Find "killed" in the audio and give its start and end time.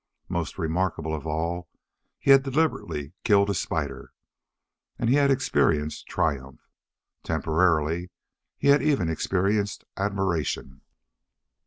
3.23-3.51